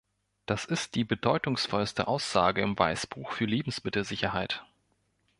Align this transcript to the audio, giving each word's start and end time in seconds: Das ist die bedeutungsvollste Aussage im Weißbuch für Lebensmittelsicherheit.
Das 0.47 0.65
ist 0.65 0.95
die 0.95 1.03
bedeutungsvollste 1.03 2.07
Aussage 2.07 2.61
im 2.63 2.79
Weißbuch 2.79 3.33
für 3.33 3.45
Lebensmittelsicherheit. 3.45 4.65